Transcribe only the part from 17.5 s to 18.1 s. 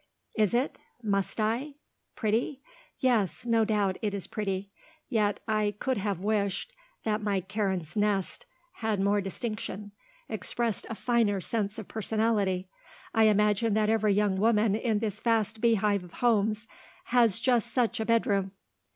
such a